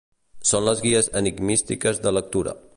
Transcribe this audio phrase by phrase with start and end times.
[0.51, 2.61] Són les guies enigmístiques de lectura.